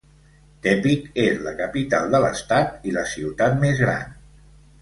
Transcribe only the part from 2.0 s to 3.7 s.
de l'estat, i la ciutat